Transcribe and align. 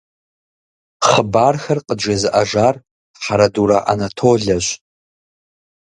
Хъыбархэр 1.07 1.79
къыджезыӀэжар 1.87 2.75
Хьэрэдурэ 3.21 3.77
Анатолэщ. 3.91 4.67